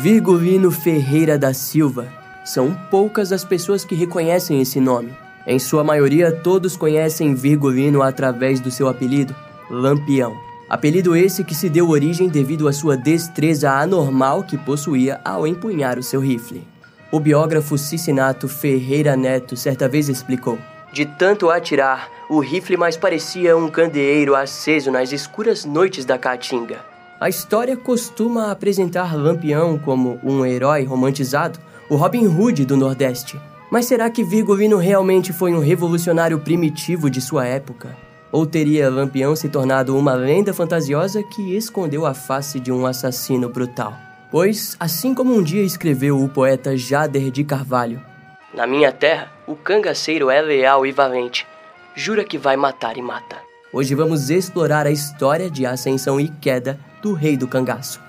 [0.00, 2.06] Virgulino Ferreira da Silva.
[2.44, 5.12] São poucas as pessoas que reconhecem esse nome.
[5.44, 9.34] Em sua maioria, todos conhecem Virgulino através do seu apelido,
[9.68, 10.36] Lampião.
[10.70, 15.98] Apelido esse que se deu origem devido à sua destreza anormal que possuía ao empunhar
[15.98, 16.64] o seu rifle.
[17.10, 20.60] O biógrafo Cicinato Ferreira Neto certa vez explicou:
[20.92, 26.97] De tanto atirar, o rifle mais parecia um candeeiro aceso nas escuras noites da Caatinga.
[27.20, 31.58] A história costuma apresentar Lampião como um herói romantizado,
[31.90, 33.40] o Robin Hood do Nordeste.
[33.72, 37.96] Mas será que Virgulino realmente foi um revolucionário primitivo de sua época?
[38.30, 43.48] Ou teria Lampião se tornado uma lenda fantasiosa que escondeu a face de um assassino
[43.48, 43.94] brutal?
[44.30, 48.00] Pois, assim como um dia escreveu o poeta Jader de Carvalho,
[48.54, 51.44] Na minha terra, o cangaceiro é leal e valente.
[51.96, 53.36] Jura que vai matar e mata.
[53.72, 58.00] Hoje vamos explorar a história de ascensão e queda do rei do cangaço.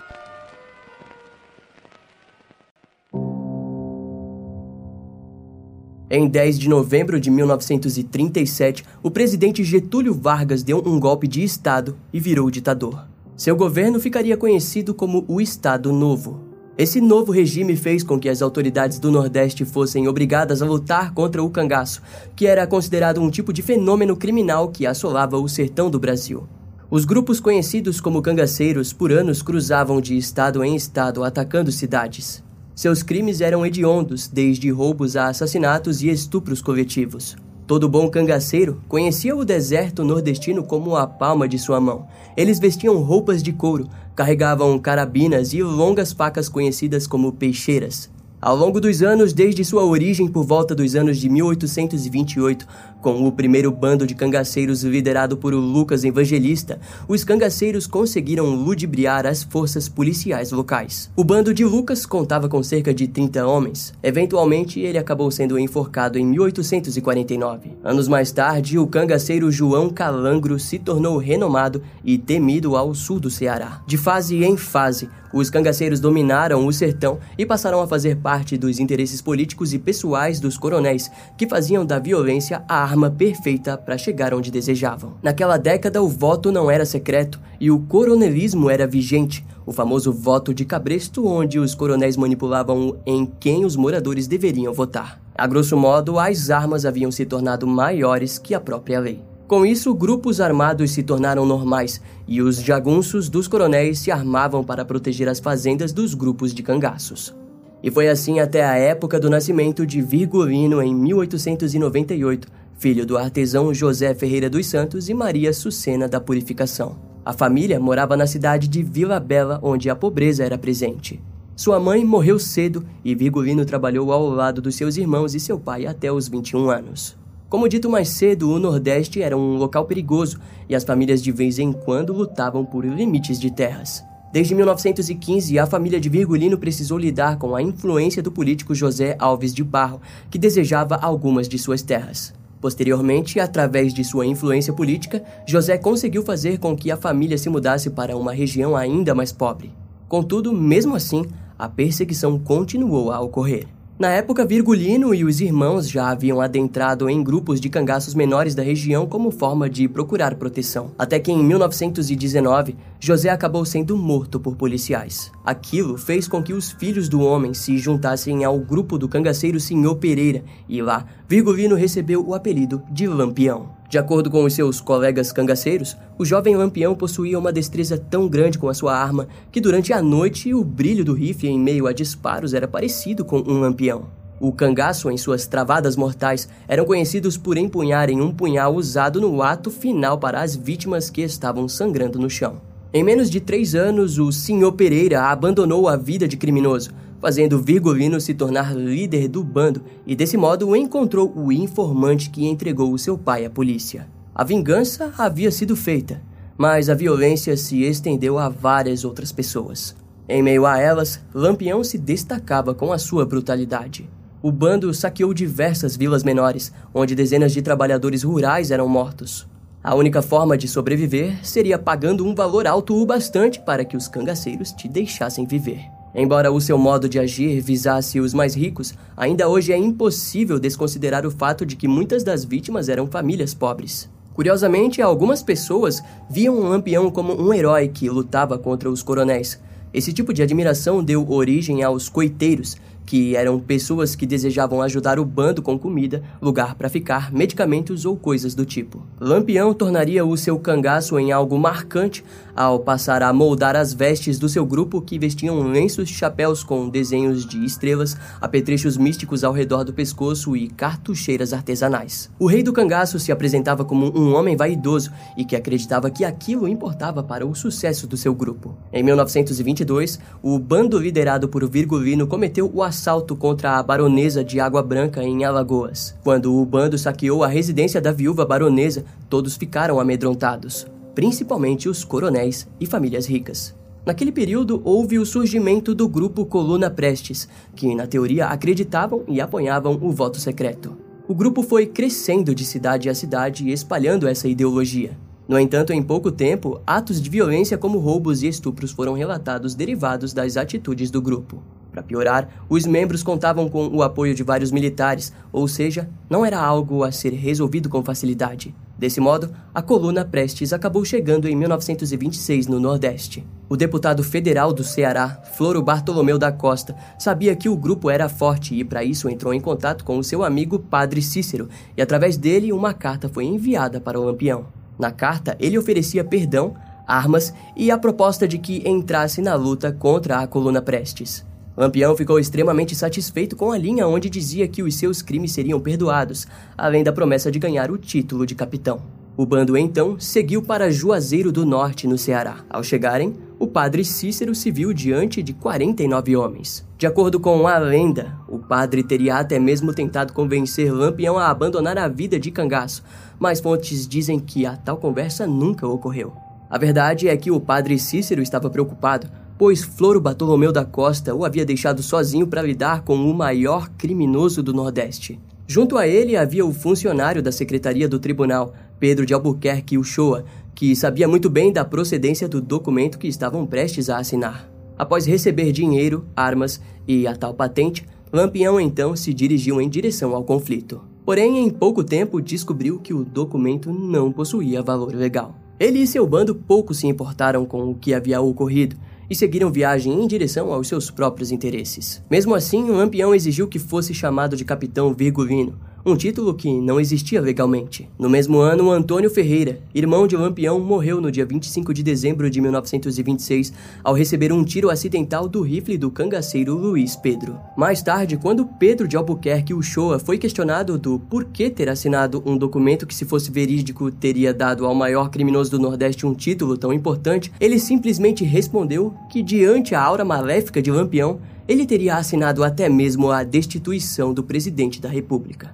[6.11, 11.95] Em 10 de novembro de 1937, o presidente Getúlio Vargas deu um golpe de Estado
[12.11, 13.05] e virou ditador.
[13.37, 16.49] Seu governo ficaria conhecido como o Estado Novo.
[16.75, 21.43] Esse novo regime fez com que as autoridades do Nordeste fossem obrigadas a lutar contra
[21.43, 22.01] o cangaço,
[22.35, 26.47] que era considerado um tipo de fenômeno criminal que assolava o sertão do Brasil.
[26.91, 32.43] Os grupos conhecidos como cangaceiros por anos cruzavam de estado em estado atacando cidades.
[32.73, 37.37] Seus crimes eram hediondos, desde roubos a assassinatos e estupros coletivos.
[37.67, 42.07] Todo bom cangaceiro conhecia o deserto nordestino como a palma de sua mão.
[42.35, 48.09] Eles vestiam roupas de couro, carregavam carabinas e longas facas conhecidas como peixeiras.
[48.41, 52.65] Ao longo dos anos, desde sua origem por volta dos anos de 1828,
[53.01, 59.43] com o primeiro bando de cangaceiros liderado por Lucas Evangelista, os cangaceiros conseguiram ludibriar as
[59.43, 61.11] forças policiais locais.
[61.17, 63.93] O bando de Lucas contava com cerca de 30 homens.
[64.01, 67.71] Eventualmente, ele acabou sendo enforcado em 1849.
[67.83, 73.29] Anos mais tarde, o cangaceiro João Calangro se tornou renomado e temido ao sul do
[73.29, 73.81] Ceará.
[73.85, 78.79] De fase em fase, os cangaceiros dominaram o sertão e passaram a fazer parte dos
[78.79, 84.33] interesses políticos e pessoais dos coronéis, que faziam da violência a arma perfeita para chegar
[84.33, 85.13] onde desejavam.
[85.21, 90.53] Naquela década, o voto não era secreto e o coronelismo era vigente, o famoso voto
[90.53, 95.21] de cabresto, onde os coronéis manipulavam em quem os moradores deveriam votar.
[95.35, 99.21] A grosso modo, as armas haviam se tornado maiores que a própria lei.
[99.49, 104.85] Com isso, grupos armados se tornaram normais e os jagunços dos coronéis se armavam para
[104.85, 107.35] proteger as fazendas dos grupos de cangaços.
[107.81, 113.73] E foi assim até a época do nascimento de Virgulino em 1898, filho do artesão
[113.73, 116.99] José Ferreira dos Santos e Maria Sucena da Purificação.
[117.25, 121.19] A família morava na cidade de Vila Bela, onde a pobreza era presente.
[121.55, 125.87] Sua mãe morreu cedo e Virgulino trabalhou ao lado dos seus irmãos e seu pai
[125.87, 127.17] até os 21 anos.
[127.49, 130.39] Como dito mais cedo, o Nordeste era um local perigoso
[130.69, 134.03] e as famílias de vez em quando lutavam por limites de terras.
[134.31, 139.51] Desde 1915, a família de Virgulino precisou lidar com a influência do político José Alves
[139.51, 139.99] de Barro,
[140.29, 142.35] que desejava algumas de suas terras.
[142.61, 147.89] Posteriormente, através de sua influência política, José conseguiu fazer com que a família se mudasse
[147.89, 149.73] para uma região ainda mais pobre.
[150.07, 151.25] Contudo, mesmo assim,
[151.57, 153.65] a perseguição continuou a ocorrer.
[153.99, 158.63] Na época, Virgulino e os irmãos já haviam adentrado em grupos de cangaços menores da
[158.63, 160.91] região como forma de procurar proteção.
[160.97, 165.29] Até que em 1919, José acabou sendo morto por policiais.
[165.43, 169.97] Aquilo fez com que os filhos do homem se juntassem ao grupo do cangaceiro Senhor
[169.97, 173.78] Pereira e lá, Virgulino recebeu o apelido de Lampião.
[173.89, 178.59] De acordo com os seus colegas cangaceiros, o jovem lampião possuía uma destreza tão grande
[178.59, 181.91] com a sua arma que durante a noite o brilho do rifle em meio a
[181.91, 184.05] disparos era parecido com um lampião.
[184.39, 189.71] O cangaço, em suas travadas mortais, eram conhecidos por empunharem um punhal usado no ato
[189.71, 192.61] final para as vítimas que estavam sangrando no chão.
[192.93, 194.71] Em menos de três anos, o Sr.
[194.77, 200.37] Pereira abandonou a vida de criminoso, fazendo Virgulino se tornar líder do bando e desse
[200.37, 204.07] modo encontrou o informante que entregou seu pai à polícia.
[204.33, 206.21] A vingança havia sido feita,
[206.57, 209.95] mas a violência se estendeu a várias outras pessoas.
[210.27, 214.09] Em meio a elas, Lampião se destacava com a sua brutalidade.
[214.41, 219.47] O bando saqueou diversas vilas menores, onde dezenas de trabalhadores rurais eram mortos.
[219.83, 224.07] A única forma de sobreviver seria pagando um valor alto o bastante para que os
[224.07, 225.98] cangaceiros te deixassem viver.
[226.13, 231.25] Embora o seu modo de agir visasse os mais ricos, ainda hoje é impossível desconsiderar
[231.25, 234.09] o fato de que muitas das vítimas eram famílias pobres.
[234.33, 239.59] Curiosamente, algumas pessoas viam o Lampião como um herói que lutava contra os coronéis,
[239.91, 242.77] Esse tipo de admiração deu origem aos coiteiros,
[243.07, 248.15] que eram pessoas que desejavam ajudar o bando com comida, lugar para ficar, medicamentos ou
[248.15, 249.01] coisas do tipo.
[249.19, 252.23] Lampião tornaria o seu cangaço em algo marcante
[252.59, 256.89] ao passar a moldar as vestes do seu grupo que vestiam lenços e chapéus com
[256.89, 262.29] desenhos de estrelas, apetrechos místicos ao redor do pescoço e cartucheiras artesanais.
[262.37, 266.67] O rei do cangaço se apresentava como um homem vaidoso e que acreditava que aquilo
[266.67, 268.75] importava para o sucesso do seu grupo.
[268.91, 274.83] Em 1922, o bando liderado por Virgulino cometeu o assalto contra a baronesa de Água
[274.83, 276.13] Branca em Alagoas.
[276.25, 282.67] Quando o bando saqueou a residência da viúva baronesa, todos ficaram amedrontados, principalmente os coronéis
[282.79, 283.75] e famílias ricas.
[284.05, 289.99] Naquele período, houve o surgimento do grupo Coluna Prestes, que, na teoria, acreditavam e apoiavam
[290.01, 290.97] o voto secreto.
[291.27, 295.15] O grupo foi crescendo de cidade a cidade, espalhando essa ideologia.
[295.47, 300.33] No entanto, em pouco tempo, atos de violência como roubos e estupros foram relatados derivados
[300.33, 301.61] das atitudes do grupo.
[301.91, 306.59] Para piorar, os membros contavam com o apoio de vários militares, ou seja, não era
[306.59, 308.75] algo a ser resolvido com facilidade.
[308.99, 313.47] Desse modo, a coluna Prestes acabou chegando em 1926 no Nordeste.
[313.69, 318.75] O deputado federal do Ceará, Floro Bartolomeu da Costa, sabia que o grupo era forte
[318.75, 322.73] e, para isso, entrou em contato com o seu amigo Padre Cícero, e através dele
[322.73, 324.65] uma carta foi enviada para o Lampião.
[324.99, 326.73] Na carta, ele oferecia perdão,
[327.07, 331.47] armas e a proposta de que entrasse na luta contra a coluna Prestes.
[331.79, 336.45] Lampião ficou extremamente satisfeito com a linha onde dizia que os seus crimes seriam perdoados,
[336.77, 338.99] além da promessa de ganhar o título de capitão.
[339.37, 342.65] O bando então seguiu para Juazeiro do Norte, no Ceará.
[342.69, 346.85] Ao chegarem, o padre Cícero se viu diante de 49 homens.
[346.97, 351.97] De acordo com a lenda, o padre teria até mesmo tentado convencer Lampião a abandonar
[351.97, 353.05] a vida de cangaço,
[353.39, 356.33] mas fontes dizem que a tal conversa nunca ocorreu.
[356.69, 359.27] A verdade é que o padre Cícero estava preocupado,
[359.59, 364.63] pois Floro Bartolomeu da Costa o havia deixado sozinho para lidar com o maior criminoso
[364.63, 365.37] do Nordeste.
[365.67, 370.95] Junto a ele havia o funcionário da secretaria do tribunal, Pedro de Albuquerque Uchoa, que
[370.95, 374.71] sabia muito bem da procedência do documento que estavam prestes a assinar.
[374.97, 380.45] Após receber dinheiro, armas e a tal patente, Lampião então se dirigiu em direção ao
[380.45, 381.01] conflito.
[381.25, 385.53] Porém, em pouco tempo descobriu que o documento não possuía valor legal.
[385.77, 388.95] Ele e seu bando pouco se importaram com o que havia ocorrido
[389.29, 392.23] e seguiram viagem em direção aos seus próprios interesses.
[392.29, 396.99] Mesmo assim, o Lampião exigiu que fosse chamado de Capitão Virgulino, um título que não
[396.99, 398.09] existia legalmente.
[398.17, 402.61] No mesmo ano, Antônio Ferreira, irmão de Lampião, morreu no dia 25 de dezembro de
[402.61, 403.73] 1926
[404.03, 407.59] ao receber um tiro acidental do rifle do cangaceiro Luiz Pedro.
[407.77, 413.05] Mais tarde, quando Pedro de Albuquerque Uchoa foi questionado do porquê ter assinado um documento
[413.05, 417.51] que, se fosse verídico, teria dado ao maior criminoso do Nordeste um título tão importante,
[417.59, 423.29] ele simplesmente respondeu que, diante a aura maléfica de Lampião, ele teria assinado até mesmo
[423.29, 425.71] a destituição do presidente da República.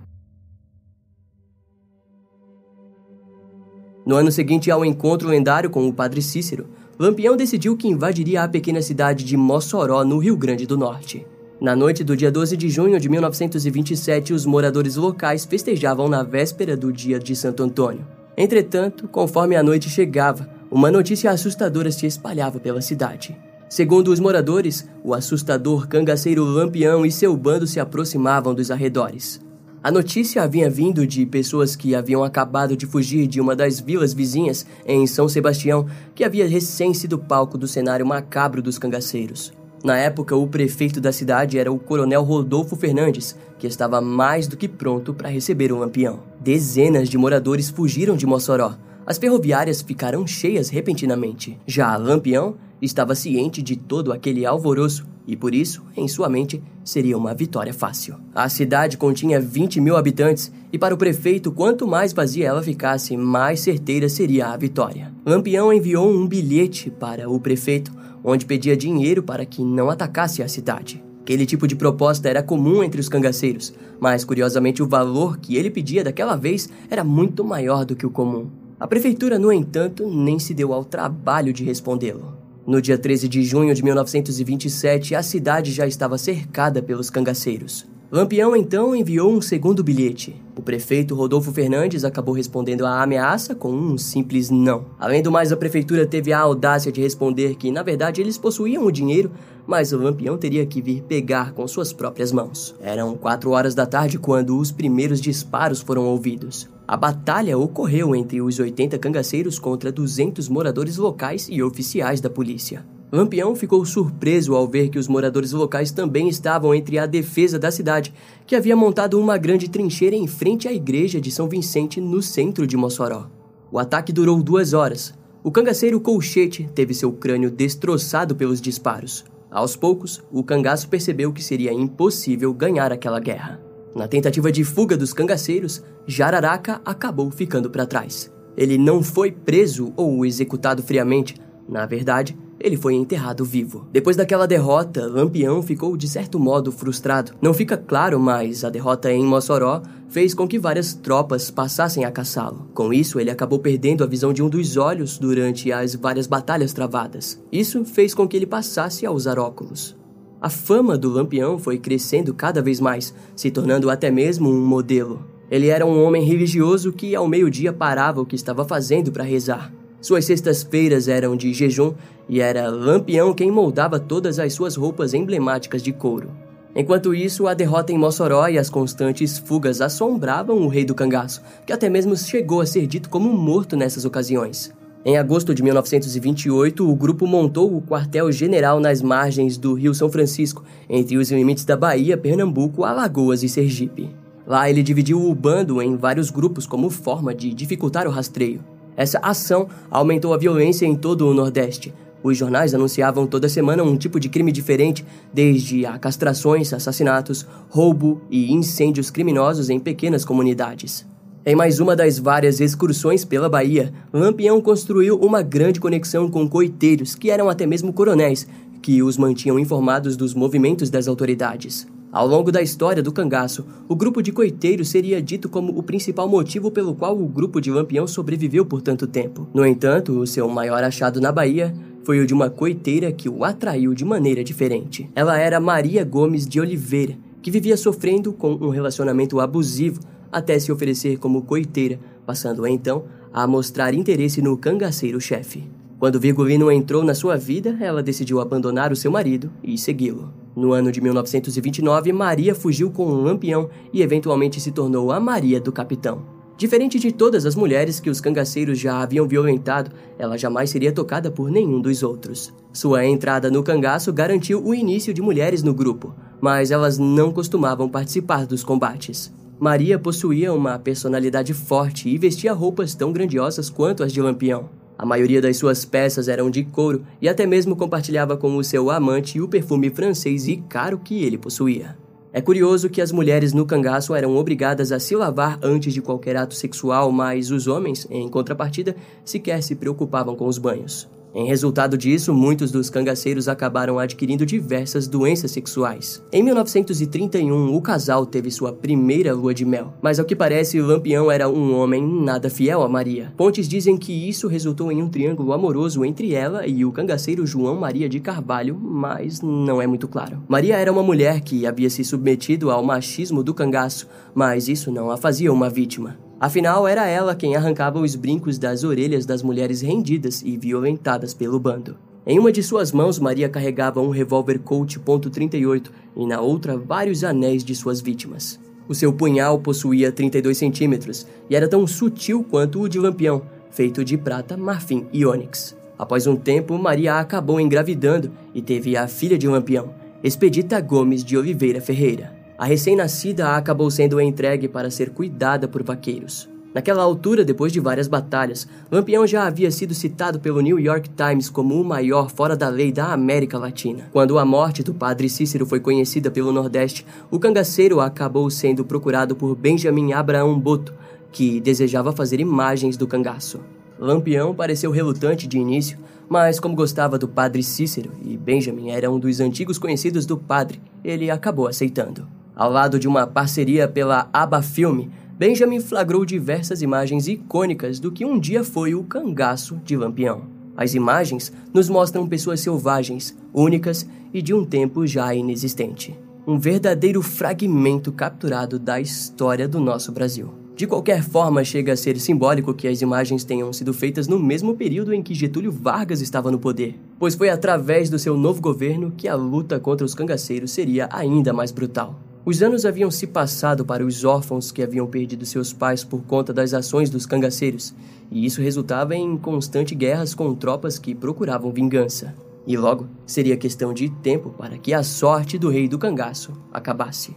[4.06, 6.68] No ano seguinte ao encontro lendário com o padre Cícero,
[7.00, 11.25] Lampião decidiu que invadiria a pequena cidade de Mossoró, no Rio Grande do Norte.
[11.60, 16.78] Na noite do dia 12 de junho de 1927, os moradores locais festejavam na véspera
[16.78, 18.06] do dia de Santo Antônio.
[18.38, 23.36] Entretanto, conforme a noite chegava, uma notícia assustadora se espalhava pela cidade.
[23.68, 29.41] Segundo os moradores, o assustador cangaceiro Lampião e seu bando se aproximavam dos arredores.
[29.86, 34.15] A notícia havia vindo de pessoas que haviam acabado de fugir de uma das vilas
[34.15, 39.54] vizinhas em São Sebastião, que havia recém sido palco do cenário macabro dos cangaceiros.
[39.84, 44.58] Na época, o prefeito da cidade era o coronel Rodolfo Fernandes, que estava mais do
[44.58, 46.22] que pronto para receber o lampião.
[46.42, 48.74] Dezenas de moradores fugiram de Mossoró.
[49.06, 51.60] As ferroviárias ficaram cheias repentinamente.
[51.68, 57.18] Já Lampião estava ciente de todo aquele alvoroço e por isso, em sua mente, seria
[57.18, 58.15] uma vitória fácil.
[58.34, 63.18] A cidade continha 20 mil habitantes e para o prefeito, quanto mais vazia ela ficasse,
[63.18, 65.12] mais certeira seria a vitória.
[65.25, 67.92] Lampião enviou um bilhete para o prefeito,
[68.24, 71.04] onde pedia dinheiro para que não atacasse a cidade.
[71.22, 75.72] Aquele tipo de proposta era comum entre os cangaceiros, mas curiosamente o valor que ele
[75.72, 78.48] pedia daquela vez era muito maior do que o comum.
[78.80, 82.35] A prefeitura, no entanto, nem se deu ao trabalho de respondê-lo.
[82.67, 87.86] No dia 13 de junho de 1927, a cidade já estava cercada pelos cangaceiros.
[88.12, 90.40] Lampião então enviou um segundo bilhete.
[90.56, 94.86] O prefeito Rodolfo Fernandes acabou respondendo à ameaça com um simples não.
[95.00, 98.86] Além do mais, a prefeitura teve a audácia de responder que, na verdade, eles possuíam
[98.86, 99.32] o dinheiro,
[99.66, 102.76] mas o Lampião teria que vir pegar com suas próprias mãos.
[102.80, 106.70] Eram quatro horas da tarde quando os primeiros disparos foram ouvidos.
[106.88, 112.86] A batalha ocorreu entre os 80 cangaceiros contra 200 moradores locais e oficiais da polícia.
[113.12, 117.72] Lampião ficou surpreso ao ver que os moradores locais também estavam entre a defesa da
[117.72, 118.14] cidade,
[118.46, 122.66] que havia montado uma grande trincheira em frente à igreja de São Vicente, no centro
[122.66, 123.28] de Mossoró.
[123.72, 125.14] O ataque durou duas horas.
[125.44, 129.24] O cangaceiro Colchete teve seu crânio destroçado pelos disparos.
[129.52, 133.62] Aos poucos, o cangaço percebeu que seria impossível ganhar aquela guerra.
[133.96, 138.30] Na tentativa de fuga dos cangaceiros, Jararaca acabou ficando para trás.
[138.58, 141.36] Ele não foi preso ou executado friamente.
[141.67, 143.88] Na verdade, ele foi enterrado vivo.
[143.91, 147.34] Depois daquela derrota, Lampião ficou de certo modo frustrado.
[147.41, 152.12] Não fica claro, mas a derrota em Mossoró fez com que várias tropas passassem a
[152.12, 152.69] caçá-lo.
[152.74, 156.72] Com isso, ele acabou perdendo a visão de um dos olhos durante as várias batalhas
[156.72, 157.41] travadas.
[157.51, 159.95] Isso fez com que ele passasse a usar óculos.
[160.41, 165.25] A fama do Lampião foi crescendo cada vez mais, se tornando até mesmo um modelo.
[165.50, 169.72] Ele era um homem religioso que ao meio-dia parava o que estava fazendo para rezar.
[170.06, 171.96] Suas sextas-feiras eram de jejum
[172.30, 176.30] e era Lampião quem moldava todas as suas roupas emblemáticas de couro.
[176.76, 181.42] Enquanto isso, a derrota em Mossoró e as constantes fugas assombravam o rei do cangaço,
[181.66, 184.72] que até mesmo chegou a ser dito como morto nessas ocasiões.
[185.04, 190.64] Em agosto de 1928, o grupo montou o quartel-general nas margens do Rio São Francisco,
[190.88, 194.16] entre os limites da Bahia, Pernambuco, Alagoas e Sergipe.
[194.46, 198.75] Lá ele dividiu o bando em vários grupos como forma de dificultar o rastreio.
[198.98, 201.94] Essa ação aumentou a violência em todo o Nordeste.
[202.24, 208.22] Os jornais anunciavam toda semana um tipo de crime diferente, desde a castrações, assassinatos, roubo
[208.32, 211.06] e incêndios criminosos em pequenas comunidades.
[211.46, 217.14] Em mais uma das várias excursões pela Bahia, Lampião construiu uma grande conexão com coiteiros,
[217.14, 218.48] que eram até mesmo coronéis,
[218.82, 221.88] que os mantinham informados dos movimentos das autoridades.
[222.15, 226.29] Ao longo da história do cangaço, o grupo de coiteiros seria dito como o principal
[226.29, 229.50] motivo pelo qual o grupo de Lampião sobreviveu por tanto tempo.
[229.53, 233.43] No entanto, o seu maior achado na Bahia foi o de uma coiteira que o
[233.43, 235.10] atraiu de maneira diferente.
[235.13, 240.00] Ela era Maria Gomes de Oliveira, que vivia sofrendo com um relacionamento abusivo
[240.31, 243.03] até se oferecer como coiteira, passando então
[243.34, 245.69] a mostrar interesse no cangaceiro-chefe.
[245.98, 250.34] Quando Virgulino entrou na sua vida, ela decidiu abandonar o seu marido e segui-lo.
[250.56, 255.60] No ano de 1929, Maria fugiu com um lampião e eventualmente se tornou a Maria
[255.60, 256.36] do Capitão.
[256.58, 261.30] Diferente de todas as mulheres que os cangaceiros já haviam violentado, ela jamais seria tocada
[261.30, 262.54] por nenhum dos outros.
[262.72, 267.90] Sua entrada no cangaço garantiu o início de mulheres no grupo, mas elas não costumavam
[267.90, 269.34] participar dos combates.
[269.60, 274.70] Maria possuía uma personalidade forte e vestia roupas tão grandiosas quanto as de Lampião.
[274.98, 278.90] A maioria das suas peças eram de couro e até mesmo compartilhava com o seu
[278.90, 281.98] amante o perfume francês e caro que ele possuía.
[282.32, 286.36] É curioso que as mulheres no cangaço eram obrigadas a se lavar antes de qualquer
[286.36, 291.08] ato sexual, mas os homens, em contrapartida, sequer se preocupavam com os banhos.
[291.36, 296.24] Em resultado disso, muitos dos cangaceiros acabaram adquirindo diversas doenças sexuais.
[296.32, 301.30] Em 1931, o casal teve sua primeira lua de mel, mas ao que parece, Lampião
[301.30, 303.34] era um homem nada fiel a Maria.
[303.36, 307.75] Pontes dizem que isso resultou em um triângulo amoroso entre ela e o cangaceiro João
[307.75, 310.42] Maria de Carvalho, mas não é muito claro.
[310.48, 315.12] Maria era uma mulher que havia se submetido ao machismo do cangaço, mas isso não
[315.12, 316.15] a fazia uma vítima.
[316.39, 321.60] Afinal, era ela quem arrancava os brincos das orelhas das mulheres rendidas e violentadas pelo
[321.60, 321.98] bando.
[322.27, 327.24] Em uma de suas mãos, Maria carregava um revólver Colt .38 e na outra vários
[327.24, 328.60] anéis de suas vítimas.
[328.88, 334.04] O seu punhal possuía 32 centímetros e era tão sutil quanto o de Lampião, feito
[334.04, 335.75] de prata, marfim e ônix.
[335.98, 341.38] Após um tempo, Maria acabou engravidando e teve a filha de Lampião, Expedita Gomes de
[341.38, 342.35] Oliveira Ferreira.
[342.58, 346.48] A recém-nascida acabou sendo entregue para ser cuidada por vaqueiros.
[346.74, 351.50] Naquela altura, depois de várias batalhas, Lampião já havia sido citado pelo New York Times
[351.50, 354.10] como o maior fora da lei da América Latina.
[354.12, 359.36] Quando a morte do padre Cícero foi conhecida pelo Nordeste, o cangaceiro acabou sendo procurado
[359.36, 360.94] por Benjamin Abraão Boto,
[361.32, 363.60] que desejava fazer imagens do cangaço.
[364.00, 365.98] Lampião pareceu relutante de início,
[366.28, 370.82] mas como gostava do padre Cícero e Benjamin era um dos antigos conhecidos do padre,
[371.04, 372.28] ele acabou aceitando.
[372.56, 378.24] Ao lado de uma parceria pela ABA Filme, Benjamin flagrou diversas imagens icônicas do que
[378.24, 380.44] um dia foi o cangaço de Lampião.
[380.78, 386.18] As imagens nos mostram pessoas selvagens, únicas e de um tempo já inexistente.
[386.48, 390.54] Um verdadeiro fragmento capturado da história do nosso Brasil.
[390.78, 394.76] De qualquer forma, chega a ser simbólico que as imagens tenham sido feitas no mesmo
[394.76, 399.12] período em que Getúlio Vargas estava no poder, pois foi através do seu novo governo
[399.16, 402.18] que a luta contra os cangaceiros seria ainda mais brutal.
[402.46, 406.54] Os anos haviam se passado para os órfãos que haviam perdido seus pais por conta
[406.54, 407.92] das ações dos cangaceiros,
[408.30, 412.36] e isso resultava em constantes guerras com tropas que procuravam vingança.
[412.68, 417.36] e logo seria questão de tempo para que a sorte do rei do cangaço acabasse.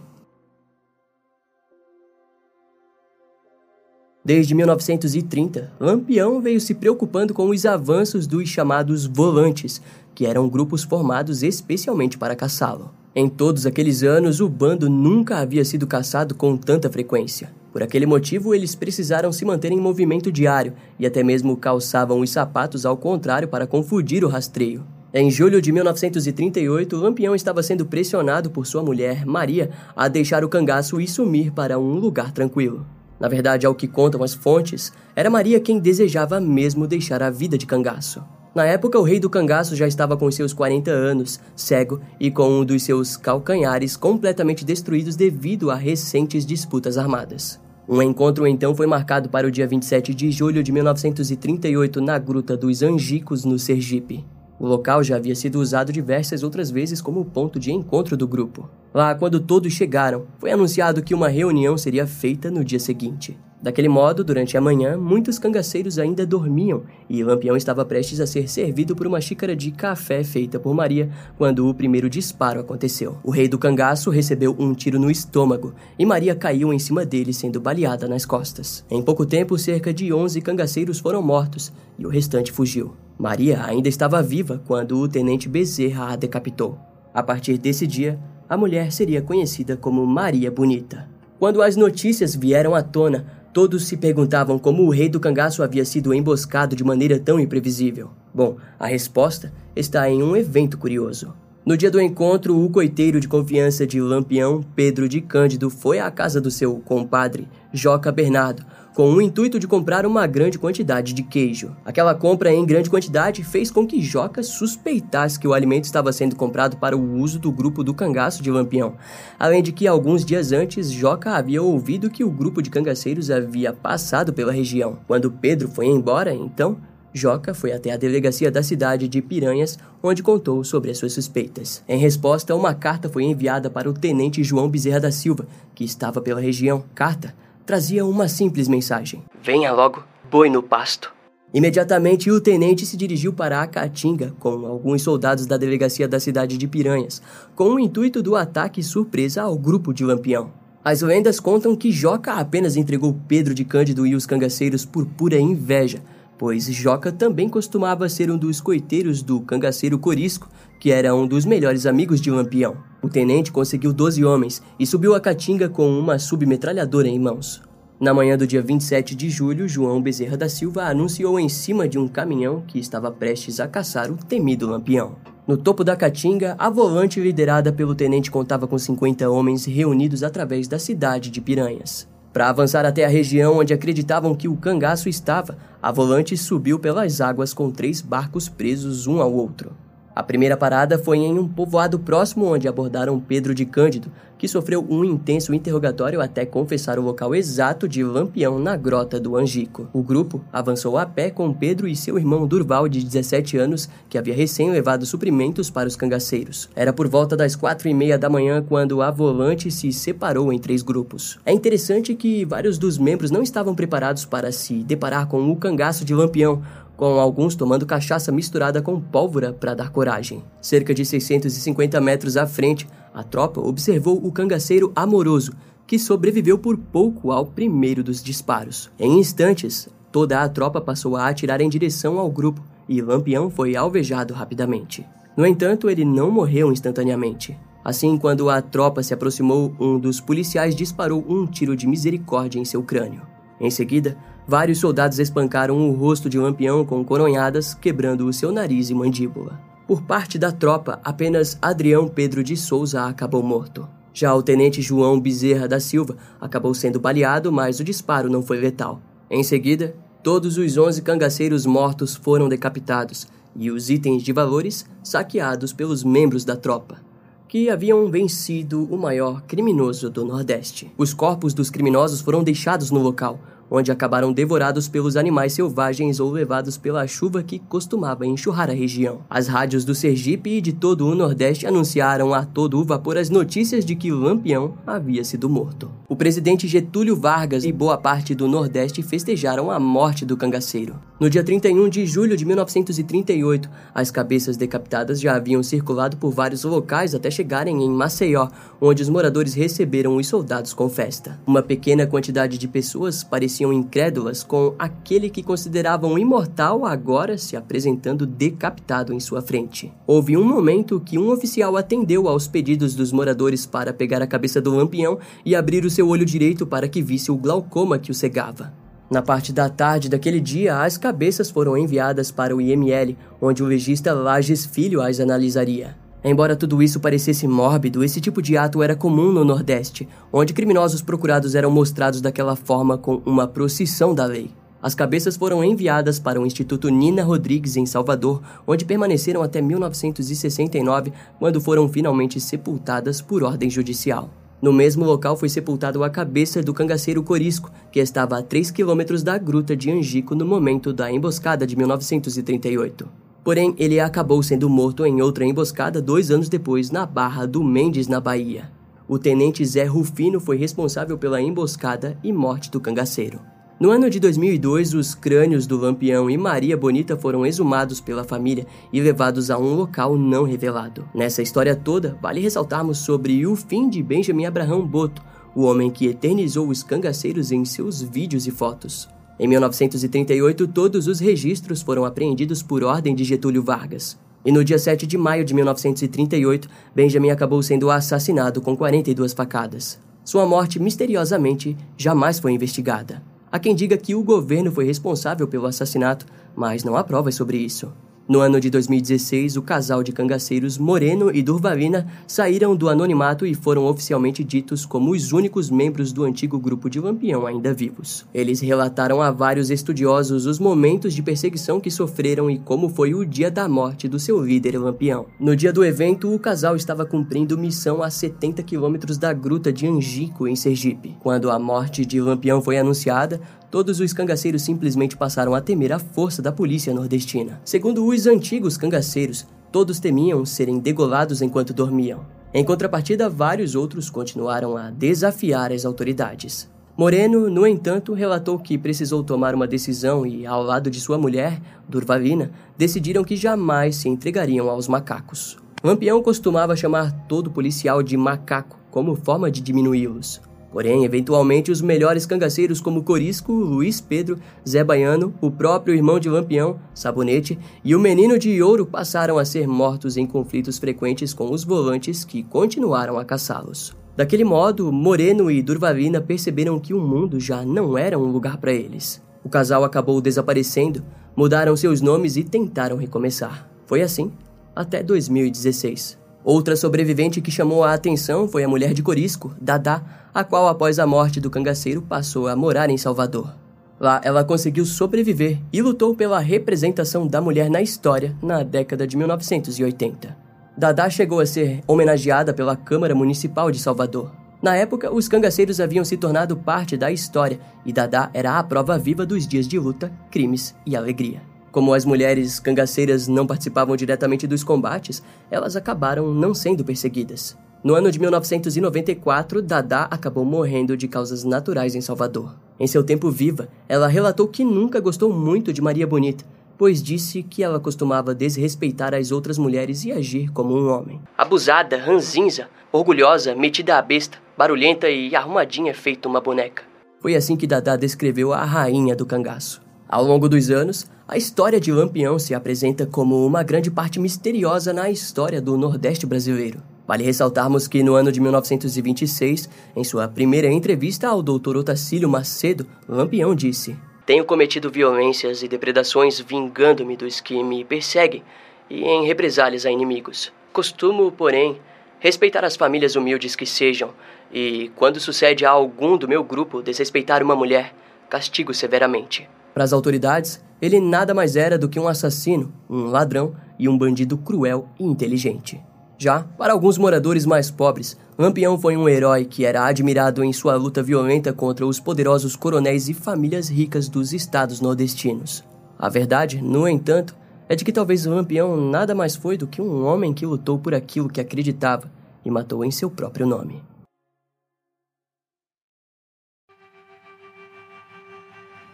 [4.25, 9.79] Desde 1930, Lampião veio se preocupando com os avanços dos chamados volantes,
[10.15, 12.98] que eram grupos formados especialmente para caçá-lo.
[13.15, 17.51] Em todos aqueles anos, o bando nunca havia sido caçado com tanta frequência.
[17.73, 22.29] Por aquele motivo, eles precisaram se manter em movimento diário e até mesmo calçavam os
[22.29, 24.83] sapatos ao contrário para confundir o rastreio.
[25.11, 30.49] Em julho de 1938, Lampião estava sendo pressionado por sua mulher, Maria, a deixar o
[30.49, 32.85] cangaço e sumir para um lugar tranquilo.
[33.19, 37.57] Na verdade, ao que contam as fontes, era Maria quem desejava mesmo deixar a vida
[37.57, 38.23] de cangaço.
[38.59, 42.59] Na época, o rei do cangaço já estava com seus 40 anos, cego e com
[42.59, 47.57] um dos seus calcanhares completamente destruídos devido a recentes disputas armadas.
[47.87, 52.57] Um encontro então foi marcado para o dia 27 de julho de 1938 na Gruta
[52.57, 54.25] dos Angicos, no Sergipe.
[54.59, 58.69] O local já havia sido usado diversas outras vezes como ponto de encontro do grupo.
[58.93, 63.39] Lá, quando todos chegaram, foi anunciado que uma reunião seria feita no dia seguinte.
[63.61, 68.47] Daquele modo, durante a manhã, muitos cangaceiros ainda dormiam e Lampião estava prestes a ser
[68.47, 73.17] servido por uma xícara de café feita por Maria quando o primeiro disparo aconteceu.
[73.21, 77.33] O rei do cangaço recebeu um tiro no estômago e Maria caiu em cima dele,
[77.33, 78.85] sendo baleada nas costas.
[78.89, 82.93] Em pouco tempo, cerca de 11 cangaceiros foram mortos e o restante fugiu.
[83.17, 86.79] Maria ainda estava viva quando o tenente Bezerra a decapitou.
[87.13, 91.09] A partir desse dia, a mulher seria conhecida como Maria Bonita.
[91.39, 95.85] Quando as notícias vieram à tona, todos se perguntavam como o rei do cangaço havia
[95.85, 98.11] sido emboscado de maneira tão imprevisível.
[98.33, 101.33] Bom, a resposta está em um evento curioso.
[101.69, 106.09] No dia do encontro, o coiteiro de confiança de Lampião, Pedro de Cândido, foi à
[106.09, 111.21] casa do seu compadre, Joca Bernardo, com o intuito de comprar uma grande quantidade de
[111.21, 111.75] queijo.
[111.85, 116.35] Aquela compra em grande quantidade fez com que Joca suspeitasse que o alimento estava sendo
[116.35, 118.95] comprado para o uso do grupo do cangaço de Lampião,
[119.37, 123.71] além de que alguns dias antes Joca havia ouvido que o grupo de cangaceiros havia
[123.71, 124.97] passado pela região.
[125.05, 126.79] Quando Pedro foi embora, então,
[127.13, 131.83] Joca foi até a delegacia da cidade de Piranhas, onde contou sobre as suas suspeitas.
[131.87, 136.21] Em resposta, uma carta foi enviada para o tenente João Bezerra da Silva, que estava
[136.21, 136.83] pela região.
[136.93, 137.33] Carta
[137.65, 141.13] trazia uma simples mensagem: Venha logo, boi no pasto.
[141.51, 146.59] Imediatamente, o tenente se dirigiu para a Caatinga com alguns soldados da delegacia da cidade
[146.59, 147.23] de Piranhas,
[147.55, 150.51] com o intuito do ataque surpresa ao grupo de Lampião.
[150.83, 155.39] As lendas contam que Joca apenas entregou Pedro de Cândido e os cangaceiros por pura
[155.39, 156.01] inveja,
[156.39, 160.49] pois Joca também costumava ser um dos coiteiros do cangaceiro Corisco,
[160.79, 162.77] que era um dos melhores amigos de Lampião.
[163.03, 167.61] O tenente conseguiu 12 homens e subiu a Caatinga com uma submetralhadora em mãos.
[167.99, 171.99] Na manhã do dia 27 de julho, João Bezerra da Silva anunciou em cima de
[171.99, 175.17] um caminhão que estava prestes a caçar o temido Lampião.
[175.45, 180.69] No topo da Caatinga, a volante liderada pelo tenente contava com 50 homens reunidos através
[180.69, 182.07] da cidade de Piranhas.
[182.31, 187.21] Para avançar até a região onde acreditavam que o cangaço estava, a volante subiu pelas
[187.21, 189.71] águas com três barcos presos um ao outro.
[190.19, 194.85] A primeira parada foi em um povoado próximo onde abordaram Pedro de Cândido, que sofreu
[194.89, 199.87] um intenso interrogatório até confessar o local exato de Lampião na grota do Angico.
[199.93, 204.17] O grupo avançou a pé com Pedro e seu irmão Durval, de 17 anos, que
[204.17, 206.69] havia recém levado suprimentos para os cangaceiros.
[206.75, 210.59] Era por volta das quatro e meia da manhã quando a volante se separou em
[210.59, 211.39] três grupos.
[211.45, 216.03] É interessante que vários dos membros não estavam preparados para se deparar com o cangaço
[216.03, 216.61] de Lampião,
[216.99, 220.43] com alguns tomando cachaça misturada com pólvora para dar coragem.
[220.61, 225.53] Cerca de 650 metros à frente, a tropa observou o cangaceiro amoroso,
[225.87, 228.91] que sobreviveu por pouco ao primeiro dos disparos.
[228.99, 233.77] Em instantes, toda a tropa passou a atirar em direção ao grupo e Lampião foi
[233.77, 235.07] alvejado rapidamente.
[235.37, 237.57] No entanto, ele não morreu instantaneamente.
[237.81, 242.65] Assim, quando a tropa se aproximou, um dos policiais disparou um tiro de misericórdia em
[242.65, 243.21] seu crânio.
[243.57, 244.17] Em seguida,
[244.49, 249.61] vários soldados espancaram o rosto de Lampião com coronhadas, quebrando o seu nariz e mandíbula.
[249.87, 253.87] Por parte da tropa, apenas Adrião Pedro de Souza acabou morto.
[254.11, 258.59] Já o tenente João Bezerra da Silva acabou sendo baleado, mas o disparo não foi
[258.59, 258.99] letal.
[259.29, 265.71] Em seguida, todos os 11 cangaceiros mortos foram decapitados e os itens de valores saqueados
[265.71, 267.07] pelos membros da tropa
[267.49, 270.93] que haviam vencido o maior criminoso do Nordeste.
[270.95, 276.31] Os corpos dos criminosos foram deixados no local, onde acabaram devorados pelos animais selvagens ou
[276.31, 279.21] levados pela chuva que costumava enxurrar a região.
[279.29, 283.29] As rádios do Sergipe e de todo o Nordeste anunciaram a todo o vapor as
[283.29, 285.98] notícias de que Lampião havia sido morto.
[286.09, 290.95] O presidente Getúlio Vargas e boa parte do Nordeste festejaram a morte do cangaceiro.
[291.19, 296.63] No dia 31 de julho de 1938, as cabeças decapitadas já haviam circulado por vários
[296.63, 298.47] locais até chegarem em Maceió,
[298.81, 301.39] onde os moradores receberam os soldados com festa.
[301.45, 308.25] Uma pequena quantidade de pessoas pareciam incrédulas com aquele que consideravam imortal agora se apresentando
[308.25, 309.93] decapitado em sua frente.
[310.07, 314.59] Houve um momento que um oficial atendeu aos pedidos dos moradores para pegar a cabeça
[314.59, 318.13] do lampião e abrir o seu olho direito para que visse o glaucoma que o
[318.13, 318.71] cegava.
[319.11, 323.65] Na parte da tarde daquele dia, as cabeças foram enviadas para o IML, onde o
[323.65, 325.97] legista Lages Filho as analisaria.
[326.23, 331.01] Embora tudo isso parecesse mórbido, esse tipo de ato era comum no Nordeste, onde criminosos
[331.01, 334.49] procurados eram mostrados daquela forma com uma procissão da lei.
[334.81, 341.11] As cabeças foram enviadas para o Instituto Nina Rodrigues em Salvador, onde permaneceram até 1969,
[341.37, 344.29] quando foram finalmente sepultadas por ordem judicial.
[344.61, 349.23] No mesmo local foi sepultado a cabeça do cangaceiro Corisco, que estava a 3 quilômetros
[349.23, 353.07] da gruta de Angico no momento da emboscada de 1938.
[353.41, 358.07] Porém, ele acabou sendo morto em outra emboscada dois anos depois, na Barra do Mendes,
[358.09, 358.69] na Bahia.
[359.07, 363.39] O tenente Zé Rufino foi responsável pela emboscada e morte do cangaceiro.
[363.79, 368.67] No ano de 2002, os crânios do Lampião e Maria Bonita foram exumados pela família
[368.91, 371.07] e levados a um local não revelado.
[371.15, 375.21] Nessa história toda, vale ressaltarmos sobre o fim de Benjamin Abraham Boto,
[375.55, 379.07] o homem que eternizou os cangaceiros em seus vídeos e fotos.
[379.39, 384.19] Em 1938, todos os registros foram apreendidos por ordem de Getúlio Vargas.
[384.43, 389.97] E no dia 7 de maio de 1938, Benjamin acabou sendo assassinado com 42 facadas.
[390.25, 393.28] Sua morte, misteriosamente, jamais foi investigada.
[393.51, 397.57] Há quem diga que o governo foi responsável pelo assassinato, mas não há provas sobre
[397.57, 397.91] isso.
[398.29, 403.55] No ano de 2016, o casal de cangaceiros Moreno e Durvalina saíram do anonimato e
[403.55, 408.27] foram oficialmente ditos como os únicos membros do antigo grupo de Lampião ainda vivos.
[408.31, 413.25] Eles relataram a vários estudiosos os momentos de perseguição que sofreram e como foi o
[413.25, 415.25] dia da morte do seu líder Lampião.
[415.39, 419.87] No dia do evento, o casal estava cumprindo missão a 70 quilômetros da gruta de
[419.87, 421.17] Angico, em Sergipe.
[421.19, 425.99] Quando a morte de Lampião foi anunciada, todos os cangaceiros simplesmente passaram a temer a
[425.99, 427.61] força da polícia nordestina.
[427.63, 432.25] Segundo os antigos cangaceiros, todos temiam serem degolados enquanto dormiam.
[432.53, 436.69] Em contrapartida, vários outros continuaram a desafiar as autoridades.
[436.97, 441.61] Moreno, no entanto, relatou que precisou tomar uma decisão e, ao lado de sua mulher,
[441.87, 445.57] Durvalina, decidiram que jamais se entregariam aos macacos.
[445.81, 450.41] Lampião costumava chamar todo policial de macaco como forma de diminuí-los.
[450.71, 456.29] Porém, eventualmente, os melhores cangaceiros como Corisco, Luiz Pedro, Zé Baiano, o próprio irmão de
[456.29, 461.51] Lampião, Sabonete, e o Menino de Ouro passaram a ser mortos em conflitos frequentes com
[461.51, 463.95] os volantes que continuaram a caçá-los.
[464.15, 468.73] Daquele modo, Moreno e Durvalina perceberam que o mundo já não era um lugar para
[468.73, 469.21] eles.
[469.43, 471.03] O casal acabou desaparecendo,
[471.35, 473.69] mudaram seus nomes e tentaram recomeçar.
[473.85, 474.31] Foi assim
[474.75, 476.19] até 2016.
[476.43, 480.01] Outra sobrevivente que chamou a atenção foi a mulher de Corisco, Dadá,
[480.33, 483.53] a qual, após a morte do cangaceiro, passou a morar em Salvador.
[483.99, 489.17] Lá, ela conseguiu sobreviver e lutou pela representação da mulher na história na década de
[489.17, 490.37] 1980.
[490.77, 494.31] Dadá chegou a ser homenageada pela Câmara Municipal de Salvador.
[494.61, 498.97] Na época, os cangaceiros haviam se tornado parte da história e Dadá era a prova
[498.97, 501.41] viva dos dias de luta, crimes e alegria.
[501.71, 507.55] Como as mulheres cangaceiras não participavam diretamente dos combates, elas acabaram não sendo perseguidas.
[507.83, 512.55] No ano de 1994, Dada acabou morrendo de causas naturais em Salvador.
[512.79, 516.43] Em seu tempo viva, ela relatou que nunca gostou muito de Maria Bonita,
[516.77, 521.21] pois disse que ela costumava desrespeitar as outras mulheres e agir como um homem.
[521.37, 526.83] Abusada, ranzinza, orgulhosa, metida à besta, barulhenta e arrumadinha feito uma boneca.
[527.21, 529.81] Foi assim que Dada descreveu a rainha do cangaço.
[530.11, 534.91] Ao longo dos anos, a história de Lampião se apresenta como uma grande parte misteriosa
[534.91, 536.81] na história do Nordeste brasileiro.
[537.07, 541.77] Vale ressaltarmos que no ano de 1926, em sua primeira entrevista ao Dr.
[541.77, 543.95] Otacílio Macedo, Lampião disse:
[544.25, 548.41] Tenho cometido violências e depredações vingando-me dos que me perseguem
[548.89, 550.51] e em represálias a inimigos.
[550.73, 551.79] Costumo, porém,
[552.19, 554.09] respeitar as famílias humildes que sejam,
[554.51, 557.93] e, quando sucede a algum do meu grupo desrespeitar uma mulher,
[558.27, 559.47] castigo severamente.
[559.73, 563.97] Para as autoridades, ele nada mais era do que um assassino, um ladrão e um
[563.97, 565.81] bandido cruel e inteligente.
[566.17, 570.75] Já para alguns moradores mais pobres, Lampião foi um herói que era admirado em sua
[570.75, 575.63] luta violenta contra os poderosos coronéis e famílias ricas dos estados nordestinos.
[575.97, 577.35] A verdade, no entanto,
[577.69, 580.93] é de que talvez Lampião nada mais foi do que um homem que lutou por
[580.93, 582.11] aquilo que acreditava
[582.43, 583.81] e matou em seu próprio nome.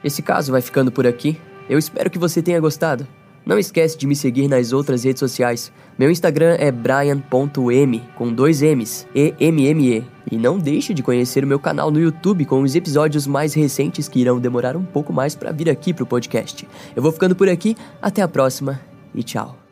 [0.06, 1.36] Esse caso vai ficando por aqui.
[1.68, 3.08] Eu espero que você tenha gostado.
[3.44, 5.72] Não esquece de me seguir nas outras redes sociais.
[5.98, 10.04] Meu Instagram é brian.m com dois M's, E-M-M-E.
[10.32, 14.08] E não deixe de conhecer o meu canal no YouTube com os episódios mais recentes
[14.08, 16.68] que irão demorar um pouco mais para vir aqui pro podcast.
[16.96, 18.80] Eu vou ficando por aqui, até a próxima
[19.13, 19.64] e tchau.